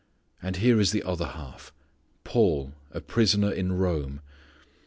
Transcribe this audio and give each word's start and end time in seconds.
And 0.41 0.55
here 0.55 0.81
is 0.81 0.91
the 0.93 1.03
other 1.03 1.27
half: 1.27 1.71
Paul, 2.23 2.73
a 2.89 3.01
prisoner 3.01 3.51
in 3.51 3.73
Rome. 3.73 4.21